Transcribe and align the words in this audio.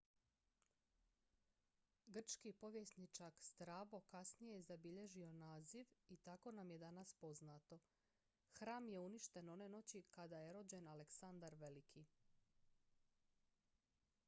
grčki 2.07 2.53
povjesničak 2.53 3.41
strabo 3.47 3.99
kasnije 4.13 4.55
je 4.55 4.63
zabilježio 4.69 5.27
naziv 5.33 5.85
i 6.15 6.17
tako 6.17 6.51
nam 6.51 6.71
je 6.71 6.77
danas 6.85 7.13
poznato 7.13 7.79
hram 8.59 8.87
je 8.93 8.99
uništen 9.01 9.49
one 9.49 9.67
noći 9.73 10.01
kada 10.17 10.39
je 10.45 10.53
rođen 10.53 10.87
aleksandar 10.95 11.55
veliki 11.59 12.05